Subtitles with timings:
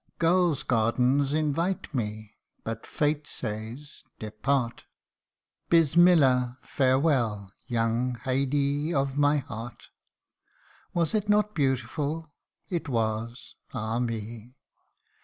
[0.17, 4.85] Gul's gardens invite me, but Fate says, depart,
[5.69, 6.57] Bismillah!
[6.63, 9.89] farewell, young Haidee of my heart!"
[10.95, 12.27] Was it not beautiful?
[12.67, 14.57] it was ah, me